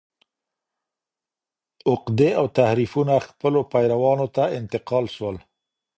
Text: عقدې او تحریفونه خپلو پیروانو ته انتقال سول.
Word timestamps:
عقدې 1.89 2.31
او 2.39 2.45
تحریفونه 2.57 3.15
خپلو 3.27 3.59
پیروانو 3.73 4.27
ته 4.35 4.43
انتقال 4.59 5.05
سول. 5.15 5.37